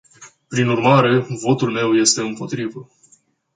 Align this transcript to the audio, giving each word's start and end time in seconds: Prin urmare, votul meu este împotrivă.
Prin 0.47 0.67
urmare, 0.69 1.19
votul 1.19 1.71
meu 1.71 1.93
este 1.95 2.21
împotrivă. 2.21 2.89